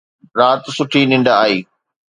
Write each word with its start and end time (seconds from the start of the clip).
رات 0.39 0.63
سٺي 0.77 1.01
ننڊ 1.09 1.27
آئي 1.43 1.57